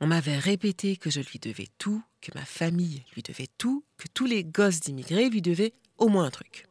On 0.00 0.06
m'avait 0.06 0.38
répété 0.38 0.96
que 0.96 1.10
je 1.10 1.20
lui 1.20 1.38
devais 1.38 1.68
tout, 1.78 2.02
que 2.20 2.32
ma 2.34 2.44
famille 2.44 3.04
lui 3.14 3.22
devait 3.22 3.48
tout, 3.58 3.84
que 3.98 4.08
tous 4.08 4.26
les 4.26 4.44
gosses 4.44 4.80
d'immigrés 4.80 5.28
lui 5.28 5.42
devaient 5.42 5.74
au 5.98 6.08
moins 6.08 6.24
un 6.24 6.30
truc. 6.30 6.66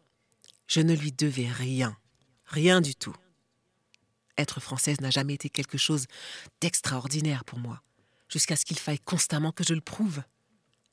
Je 0.67 0.81
ne 0.81 0.95
lui 0.95 1.11
devais 1.11 1.47
rien, 1.47 1.97
rien 2.45 2.81
du 2.81 2.95
tout. 2.95 3.15
Être 4.39 4.61
française 4.61 5.01
n'a 5.01 5.09
jamais 5.09 5.33
été 5.33 5.49
quelque 5.49 5.77
chose 5.77 6.05
d'extraordinaire 6.61 7.43
pour 7.43 7.59
moi, 7.59 7.81
jusqu'à 8.29 8.55
ce 8.55 8.63
qu'il 8.63 8.79
faille 8.79 8.99
constamment 8.99 9.51
que 9.51 9.65
je 9.65 9.73
le 9.73 9.81
prouve. 9.81 10.23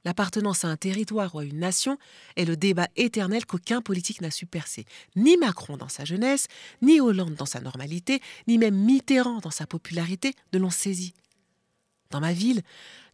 L'appartenance 0.04 0.64
à 0.64 0.68
un 0.68 0.76
territoire 0.76 1.32
ou 1.32 1.38
à 1.38 1.44
une 1.44 1.60
nation 1.60 1.96
est 2.34 2.44
le 2.44 2.56
débat 2.56 2.88
éternel 2.96 3.46
qu'aucun 3.46 3.82
politique 3.82 4.20
n'a 4.20 4.32
su 4.32 4.46
percer. 4.46 4.84
Ni 5.14 5.36
Macron 5.36 5.76
dans 5.76 5.88
sa 5.88 6.04
jeunesse, 6.04 6.48
ni 6.82 7.00
Hollande 7.00 7.36
dans 7.36 7.46
sa 7.46 7.60
normalité, 7.60 8.20
ni 8.48 8.58
même 8.58 8.74
Mitterrand 8.74 9.38
dans 9.38 9.52
sa 9.52 9.68
popularité 9.68 10.34
ne 10.52 10.58
l'ont 10.58 10.70
saisi. 10.70 11.14
Dans 12.10 12.20
ma 12.20 12.32
ville, 12.32 12.62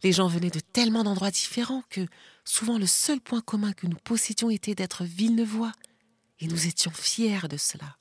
les 0.01 0.13
gens 0.13 0.27
venaient 0.27 0.49
de 0.49 0.59
tellement 0.59 1.03
d'endroits 1.03 1.31
différents 1.31 1.83
que 1.91 2.07
souvent 2.43 2.79
le 2.79 2.87
seul 2.87 3.21
point 3.21 3.41
commun 3.41 3.73
que 3.73 3.85
nous 3.85 3.97
possédions 4.03 4.49
était 4.49 4.75
d'être 4.75 5.03
Villeneuvois, 5.03 5.73
et 6.39 6.47
nous 6.47 6.65
étions 6.65 6.91
fiers 6.91 7.47
de 7.47 7.57
cela. 7.57 7.97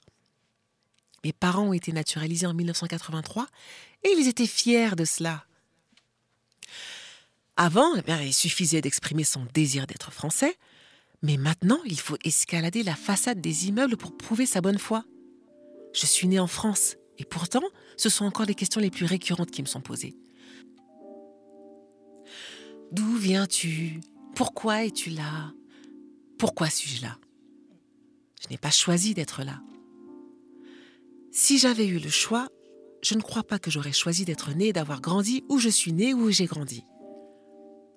Mes 1.24 1.32
parents 1.32 1.68
ont 1.68 1.72
été 1.72 1.92
naturalisés 1.92 2.46
en 2.46 2.54
1983 2.54 3.46
et 4.04 4.08
ils 4.18 4.28
étaient 4.28 4.46
fiers 4.46 4.96
de 4.96 5.04
cela. 5.04 5.44
Avant, 7.56 7.94
eh 7.96 8.26
il 8.26 8.32
suffisait 8.32 8.80
d'exprimer 8.80 9.24
son 9.24 9.46
désir 9.54 9.86
d'être 9.86 10.10
français, 10.10 10.56
mais 11.22 11.36
maintenant, 11.36 11.80
il 11.84 12.00
faut 12.00 12.16
escalader 12.24 12.82
la 12.82 12.96
façade 12.96 13.40
des 13.40 13.68
immeubles 13.68 13.96
pour 13.96 14.16
prouver 14.16 14.46
sa 14.46 14.60
bonne 14.60 14.78
foi. 14.78 15.04
Je 15.92 16.06
suis 16.06 16.26
né 16.26 16.40
en 16.40 16.46
France, 16.46 16.96
et 17.18 17.24
pourtant, 17.24 17.62
ce 17.96 18.08
sont 18.08 18.24
encore 18.24 18.46
les 18.46 18.54
questions 18.54 18.80
les 18.80 18.90
plus 18.90 19.04
récurrentes 19.04 19.50
qui 19.50 19.62
me 19.62 19.68
sont 19.68 19.82
posées. 19.82 20.16
D'où 22.90 23.16
viens-tu? 23.16 24.00
Pourquoi 24.34 24.84
es-tu 24.84 25.10
là? 25.10 25.52
Pourquoi 26.38 26.68
suis-je 26.70 27.02
là? 27.02 27.18
Je 28.42 28.48
n'ai 28.48 28.58
pas 28.58 28.70
choisi 28.70 29.14
d'être 29.14 29.44
là. 29.44 29.60
Si 31.34 31.56
j'avais 31.56 31.86
eu 31.86 31.98
le 31.98 32.10
choix, 32.10 32.48
je 33.02 33.14
ne 33.14 33.22
crois 33.22 33.42
pas 33.42 33.58
que 33.58 33.70
j'aurais 33.70 33.92
choisi 33.92 34.26
d'être 34.26 34.54
né, 34.54 34.74
d'avoir 34.74 35.00
grandi 35.00 35.44
où 35.48 35.58
je 35.58 35.70
suis 35.70 35.94
né, 35.94 36.12
où 36.12 36.30
j'ai 36.30 36.44
grandi. 36.44 36.84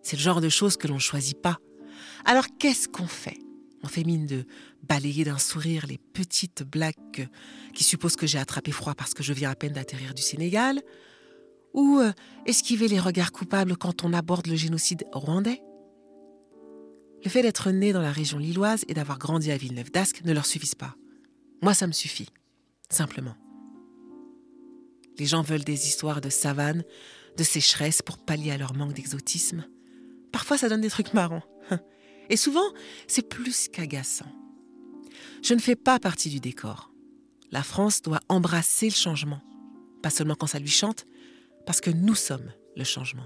C'est 0.04 0.16
le 0.16 0.22
genre 0.22 0.40
de 0.40 0.48
choses 0.48 0.78
que 0.78 0.88
l'on 0.88 0.96
ne 0.96 1.00
choisit 1.00 1.42
pas. 1.42 1.58
Alors 2.24 2.46
qu'est-ce 2.58 2.88
qu'on 2.88 3.08
fait? 3.08 3.38
On 3.84 3.88
fait 3.90 4.06
mine 4.06 4.26
de 4.26 4.46
balayer 4.84 5.26
d'un 5.26 5.38
sourire 5.38 5.86
les 5.86 5.98
petites 5.98 6.64
blagues 6.64 7.28
qui 7.74 7.84
supposent 7.84 8.16
que 8.16 8.26
j'ai 8.26 8.38
attrapé 8.38 8.72
froid 8.72 8.96
parce 8.96 9.14
que 9.14 9.22
je 9.22 9.34
viens 9.34 9.52
à 9.52 9.56
peine 9.56 9.74
d'atterrir 9.74 10.14
du 10.14 10.22
Sénégal? 10.22 10.82
Ou 11.74 12.00
euh, 12.00 12.14
esquiver 12.46 12.88
les 12.88 13.02
regards 13.02 13.34
coupables 13.34 13.76
quand 13.76 14.06
on 14.06 14.14
aborde 14.14 14.48
le 14.48 14.56
génocide 14.56 15.04
rwandais? 15.12 15.62
Le 17.26 17.30
fait 17.30 17.42
d'être 17.42 17.70
né 17.72 17.92
dans 17.92 18.02
la 18.02 18.14
région 18.14 18.38
lilloise 18.38 18.86
et 18.88 18.94
d'avoir 18.94 19.20
grandi 19.20 19.52
à 19.52 19.58
Villeneuve 19.58 19.92
d'Ascq 19.92 20.24
ne 20.24 20.32
leur 20.32 20.46
suffisent 20.46 20.76
pas. 20.76 20.96
Moi, 21.62 21.74
ça 21.74 21.86
me 21.86 21.92
suffit, 21.92 22.30
simplement. 22.94 23.36
Les 25.18 25.26
gens 25.26 25.42
veulent 25.42 25.64
des 25.64 25.88
histoires 25.88 26.22
de 26.22 26.30
savane, 26.30 26.84
de 27.38 27.44
sécheresse 27.44 28.02
pour 28.02 28.18
pallier 28.18 28.52
à 28.52 28.58
leur 28.58 28.74
manque 28.74 28.94
d'exotisme. 28.94 29.66
Parfois, 30.32 30.58
ça 30.58 30.70
donne 30.70 30.82
des 30.82 30.90
trucs 30.90 31.14
marrants. 31.14 31.44
Et 32.30 32.38
souvent, 32.38 32.74
c'est 33.08 33.28
plus 33.28 33.68
qu'agaçant. 33.70 34.32
Je 35.44 35.54
ne 35.54 35.60
fais 35.60 35.76
pas 35.76 36.00
partie 36.00 36.30
du 36.30 36.40
décor. 36.40 36.92
La 37.52 37.64
France 37.64 38.02
doit 38.02 38.20
embrasser 38.30 38.88
le 38.88 38.96
changement. 38.96 39.42
Pas 40.02 40.10
seulement 40.10 40.36
quand 40.36 40.48
ça 40.48 40.60
lui 40.60 40.68
chante, 40.68 41.06
parce 41.66 41.82
que 41.82 41.92
nous 41.92 42.16
sommes 42.16 42.52
le 42.76 42.84
changement. 42.84 43.26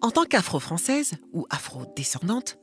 En 0.00 0.10
tant 0.10 0.24
qu'afro-française 0.24 1.12
ou 1.32 1.46
afro-descendante, 1.50 2.58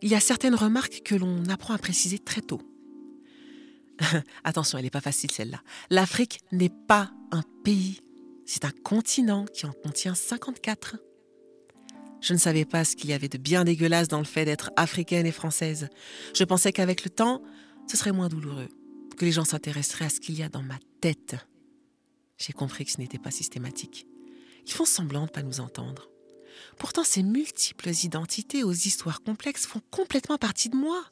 il 0.00 0.10
y 0.10 0.14
a 0.14 0.20
certaines 0.20 0.54
remarques 0.54 1.02
que 1.04 1.14
l'on 1.14 1.48
apprend 1.48 1.74
à 1.74 1.78
préciser 1.78 2.18
très 2.18 2.40
tôt. 2.40 2.60
Attention, 4.44 4.78
elle 4.78 4.84
n'est 4.84 4.90
pas 4.90 5.00
facile 5.00 5.30
celle-là. 5.30 5.60
L'Afrique 5.90 6.40
n'est 6.52 6.72
pas 6.88 7.10
un 7.30 7.42
pays, 7.64 8.00
c'est 8.46 8.64
un 8.64 8.70
continent 8.70 9.44
qui 9.46 9.66
en 9.66 9.72
contient 9.72 10.14
54. 10.14 10.96
Je 12.20 12.34
ne 12.34 12.38
savais 12.38 12.64
pas 12.64 12.84
ce 12.84 12.94
qu'il 12.94 13.10
y 13.10 13.12
avait 13.12 13.28
de 13.28 13.38
bien 13.38 13.64
dégueulasse 13.64 14.08
dans 14.08 14.18
le 14.18 14.24
fait 14.24 14.44
d'être 14.44 14.70
africaine 14.76 15.26
et 15.26 15.32
française. 15.32 15.88
Je 16.34 16.44
pensais 16.44 16.72
qu'avec 16.72 17.04
le 17.04 17.10
temps, 17.10 17.42
ce 17.88 17.96
serait 17.96 18.12
moins 18.12 18.28
douloureux, 18.28 18.68
que 19.16 19.24
les 19.24 19.32
gens 19.32 19.44
s'intéresseraient 19.44 20.04
à 20.04 20.10
ce 20.10 20.20
qu'il 20.20 20.38
y 20.38 20.42
a 20.42 20.48
dans 20.48 20.62
ma 20.62 20.78
tête. 21.00 21.34
J'ai 22.38 22.52
compris 22.52 22.84
que 22.84 22.92
ce 22.92 22.98
n'était 22.98 23.18
pas 23.18 23.30
systématique. 23.30 24.06
Ils 24.66 24.72
font 24.72 24.84
semblant 24.84 25.26
de 25.26 25.30
pas 25.30 25.42
nous 25.42 25.60
entendre. 25.60 26.10
Pourtant, 26.78 27.04
ces 27.04 27.22
multiples 27.22 27.90
identités 28.04 28.62
aux 28.62 28.72
histoires 28.72 29.22
complexes 29.22 29.66
font 29.66 29.80
complètement 29.90 30.38
partie 30.38 30.68
de 30.68 30.76
moi. 30.76 31.04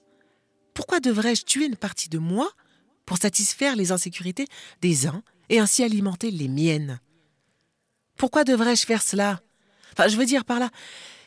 Pourquoi 0.75 1.01
devrais-je 1.01 1.45
tuer 1.45 1.67
une 1.67 1.77
partie 1.77 2.09
de 2.09 2.19
moi 2.19 2.51
pour 3.11 3.19
satisfaire 3.19 3.75
les 3.75 3.91
insécurités 3.91 4.47
des 4.83 5.09
uns 5.09 5.25
et 5.49 5.59
ainsi 5.59 5.83
alimenter 5.83 6.31
les 6.31 6.47
miennes 6.47 7.01
Pourquoi 8.17 8.45
devrais-je 8.45 8.87
faire 8.87 9.03
cela? 9.03 9.41
Enfin, 9.93 10.07
je 10.07 10.17
veux 10.17 10.27
dire 10.27 10.45
par 10.45 10.61
là 10.61 10.71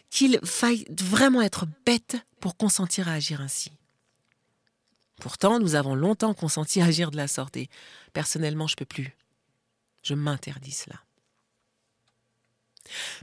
qu'il 0.09 0.39
faille 0.45 0.85
vraiment 0.89 1.41
être 1.41 1.65
bête 1.85 2.15
pour 2.39 2.55
consentir 2.55 3.09
à 3.09 3.11
agir 3.15 3.41
ainsi. 3.41 3.69
Pourtant, 5.19 5.59
nous 5.59 5.75
avons 5.75 5.93
longtemps 5.93 6.33
consenti 6.33 6.79
à 6.79 6.85
agir 6.85 7.11
de 7.11 7.17
la 7.17 7.27
sorte 7.27 7.57
et 7.57 7.67
personnellement, 8.13 8.67
je 8.67 8.75
ne 8.75 8.77
peux 8.77 8.85
plus. 8.85 9.17
Je 10.03 10.13
m'interdis 10.13 10.71
cela. 10.71 11.01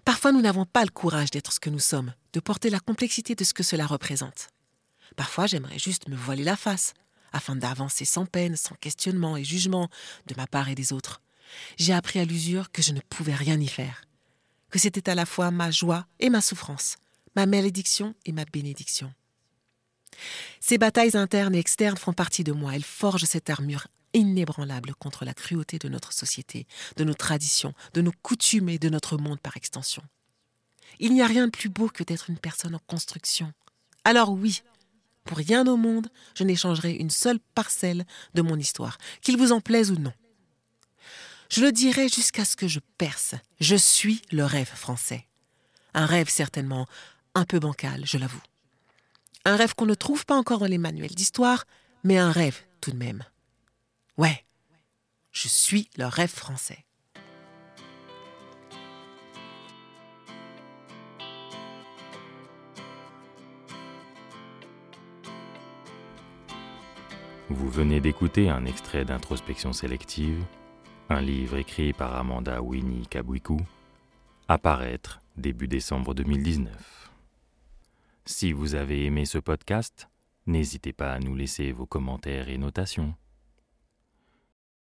Parfois, 0.05 0.33
nous 0.33 0.43
n'avons 0.43 0.67
pas 0.67 0.85
le 0.85 0.90
courage 0.90 1.31
d'être 1.31 1.55
ce 1.55 1.61
que 1.61 1.71
nous 1.71 1.79
sommes, 1.79 2.12
de 2.35 2.40
porter 2.40 2.69
la 2.69 2.81
complexité 2.81 3.35
de 3.35 3.45
ce 3.45 3.55
que 3.55 3.62
cela 3.62 3.87
représente. 3.87 4.49
Parfois, 5.17 5.47
j'aimerais 5.47 5.79
juste 5.79 6.11
me 6.11 6.14
voiler 6.14 6.45
la 6.45 6.57
face, 6.59 6.93
afin 7.33 7.57
d'avancer 7.57 8.05
sans 8.05 8.27
peine, 8.27 8.57
sans 8.57 8.75
questionnement 8.77 9.37
et 9.37 9.45
jugement 9.45 9.89
de 10.27 10.35
ma 10.37 10.47
part 10.47 10.69
et 10.69 10.75
des 10.75 10.93
autres. 10.93 11.21
J'ai 11.77 11.93
appris 11.93 12.21
à 12.21 12.25
l'usure 12.25 12.71
que 12.71 12.83
je 12.83 12.93
ne 12.93 13.01
pouvais 13.01 13.35
rien 13.35 13.59
y 13.61 13.69
faire 13.69 14.03
que 14.71 14.79
c'était 14.79 15.11
à 15.11 15.15
la 15.15 15.27
fois 15.27 15.51
ma 15.51 15.71
joie 15.71 16.07
et 16.21 16.31
ma 16.31 16.41
souffrance, 16.41 16.97
ma 17.37 17.45
malédiction 17.45 18.15
et 18.25 18.33
ma 18.33 18.45
bénédiction. 18.45 19.13
Ces 20.61 20.79
batailles 20.79 21.17
internes 21.17 21.55
et 21.55 21.59
externes 21.59 21.97
font 21.97 22.13
partie 22.13 22.45
de 22.45 22.53
moi, 22.53 22.75
elles 22.75 22.85
forgent 22.85 23.25
cette 23.25 23.51
armure 23.51 23.89
inébranlable 24.13 24.95
contre 24.95 25.25
la 25.25 25.35
cruauté 25.35 25.79
de 25.79 25.89
notre 25.89 26.13
société, 26.13 26.67
de 26.97 27.05
nos 27.05 27.15
traditions, 27.15 27.75
de 27.95 28.01
nos 28.01 28.13
coutumes 28.23 28.69
et 28.69 28.79
de 28.79 28.89
notre 28.89 29.17
monde 29.17 29.41
par 29.41 29.57
extension. 29.57 30.03
Il 30.99 31.15
n'y 31.15 31.23
a 31.23 31.27
rien 31.27 31.47
de 31.47 31.53
plus 31.53 31.69
beau 31.69 31.89
que 31.89 32.03
d'être 32.03 32.29
une 32.29 32.39
personne 32.39 32.75
en 32.75 32.81
construction. 32.87 33.53
Alors 34.05 34.31
oui, 34.31 34.62
pour 35.24 35.38
rien 35.38 35.66
au 35.66 35.76
monde, 35.76 36.09
je 36.35 36.44
n'échangerai 36.44 36.92
une 36.92 37.11
seule 37.11 37.40
parcelle 37.54 38.04
de 38.35 38.42
mon 38.42 38.56
histoire, 38.56 38.98
qu'il 39.22 39.37
vous 39.37 39.52
en 39.52 39.61
plaise 39.61 39.90
ou 39.90 39.96
non. 39.96 40.12
Je 41.50 41.62
le 41.62 41.72
dirai 41.72 42.09
jusqu'à 42.09 42.44
ce 42.44 42.56
que 42.56 42.68
je 42.68 42.80
perce. 42.96 43.35
Je 43.59 43.74
suis 43.76 44.22
le 44.30 44.44
rêve 44.44 44.70
français. 44.72 45.26
Un 45.94 46.06
rêve 46.06 46.28
certainement 46.28 46.87
un 47.35 47.44
peu 47.44 47.59
bancal, 47.59 48.02
je 48.04 48.18
l'avoue. 48.18 48.42
Un 49.44 49.56
rêve 49.56 49.74
qu'on 49.74 49.87
ne 49.87 49.94
trouve 49.94 50.24
pas 50.26 50.37
encore 50.37 50.59
dans 50.59 50.66
les 50.66 50.78
manuels 50.78 51.14
d'histoire, 51.14 51.66
mais 52.04 52.18
un 52.18 52.30
rêve 52.30 52.61
tout 52.80 52.92
de 52.92 52.96
même. 52.96 53.24
Ouais, 54.16 54.44
je 55.33 55.48
suis 55.48 55.88
le 55.96 56.06
rêve 56.06 56.30
français. 56.30 56.85
Vous 67.51 67.69
venez 67.69 68.01
d'écouter 68.01 68.49
un 68.49 68.65
extrait 68.65 69.05
d'introspection 69.05 69.73
sélective 69.73 70.45
un 71.09 71.21
livre 71.21 71.57
écrit 71.57 71.93
par 71.93 72.15
Amanda 72.15 72.63
Winnie 72.63 73.09
Kabwiku, 73.09 73.57
apparaître 74.47 75.21
début 75.37 75.67
décembre 75.67 76.15
2019. 76.15 77.11
Si 78.25 78.53
vous 78.53 78.77
avez 78.77 79.07
aimé 79.07 79.25
ce 79.25 79.39
podcast, 79.39 80.09
n'hésitez 80.47 80.93
pas 80.93 81.13
à 81.13 81.19
nous 81.19 81.35
laisser 81.35 81.73
vos 81.73 81.87
commentaires 81.87 82.49
et 82.49 82.59
notations. 82.59 83.13